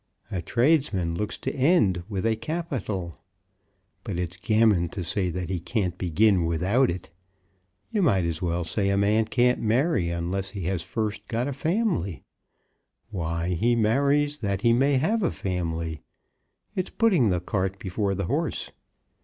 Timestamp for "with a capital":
2.09-3.19